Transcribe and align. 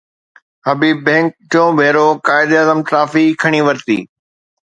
حبيب 0.67 0.97
bank 1.05 1.29
ٽيون 1.51 1.69
ڀيرو 1.79 2.07
Quaid-e-Azam 2.29 2.79
trophy 2.87 3.25
کٽي 3.43 3.61
ورتي 3.67 3.99